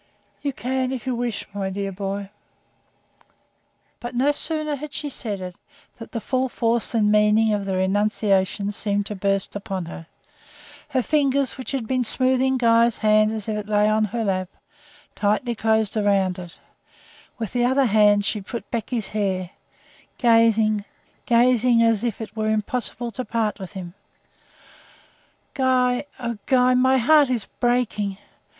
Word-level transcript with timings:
"You 0.41 0.51
can, 0.51 0.91
if 0.91 1.05
you 1.05 1.13
wish, 1.13 1.45
my 1.53 1.69
dear 1.69 1.91
boy." 1.91 2.31
But 3.99 4.15
no 4.15 4.31
sooner 4.31 4.73
had 4.75 4.93
she 4.95 5.11
said 5.11 5.41
it, 5.41 5.57
than 5.99 6.09
the 6.11 6.19
full 6.19 6.49
force 6.49 6.95
and 6.95 7.11
meaning 7.11 7.53
of 7.53 7.65
the 7.65 7.75
renunciation 7.75 8.71
seemed 8.71 9.05
to 9.05 9.15
burst 9.15 9.55
upon 9.55 9.85
her. 9.85 10.07
Her 10.89 11.03
fingers, 11.03 11.55
which 11.55 11.69
had 11.71 11.85
been 11.85 12.03
smoothing 12.03 12.57
Guy's 12.57 12.97
hand 12.97 13.31
as 13.31 13.47
it 13.47 13.67
lay 13.67 13.87
on 13.87 14.05
her 14.05 14.23
lap, 14.23 14.49
tightly 15.13 15.53
closed 15.53 15.95
round 15.95 16.39
it; 16.39 16.57
with 17.37 17.53
the 17.53 17.63
other 17.65 17.85
hand 17.85 18.25
she 18.25 18.41
put 18.41 18.71
back 18.71 18.89
his 18.89 19.09
hair, 19.09 19.51
gazing 20.17 20.83
gazing, 21.27 21.83
as 21.83 22.03
if 22.03 22.19
it 22.21 22.35
were 22.35 22.49
impossible 22.49 23.11
to 23.11 23.23
part 23.23 23.59
with 23.59 23.73
him. 23.73 23.93
"Guy 25.53 26.05
oh, 26.19 26.39
Guy, 26.47 26.73
my 26.73 26.97
heart 26.97 27.29
is 27.29 27.45
breaking! 27.59 28.17